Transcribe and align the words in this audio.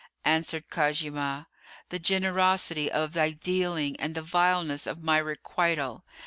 Answered 0.25 0.67
Khuzaymah, 0.71 1.45
"The 1.89 1.99
generosity 1.99 2.91
of 2.91 3.13
thy 3.13 3.29
dealing 3.29 3.95
and 3.99 4.15
the 4.15 4.23
vileness 4.23 4.87
of 4.87 5.03
my 5.03 5.21
requital." 5.21 6.03